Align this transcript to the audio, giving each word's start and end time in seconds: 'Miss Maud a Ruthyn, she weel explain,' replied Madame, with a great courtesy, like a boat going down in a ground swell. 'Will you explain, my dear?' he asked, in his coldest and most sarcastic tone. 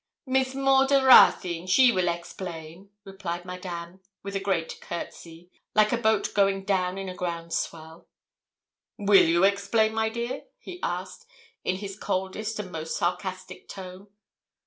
'Miss 0.25 0.55
Maud 0.55 0.91
a 0.91 1.03
Ruthyn, 1.05 1.67
she 1.67 1.91
weel 1.91 2.07
explain,' 2.07 2.89
replied 3.03 3.45
Madame, 3.45 3.99
with 4.23 4.35
a 4.35 4.39
great 4.39 4.81
courtesy, 4.81 5.51
like 5.75 5.91
a 5.91 5.97
boat 5.97 6.33
going 6.33 6.65
down 6.65 6.97
in 6.97 7.07
a 7.07 7.13
ground 7.13 7.53
swell. 7.53 8.07
'Will 8.97 9.25
you 9.27 9.43
explain, 9.43 9.93
my 9.93 10.09
dear?' 10.09 10.45
he 10.57 10.79
asked, 10.81 11.27
in 11.63 11.75
his 11.75 11.99
coldest 11.99 12.57
and 12.57 12.71
most 12.71 12.97
sarcastic 12.97 13.69
tone. 13.69 14.07